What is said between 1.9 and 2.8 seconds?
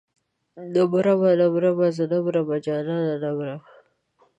زه نه مرمه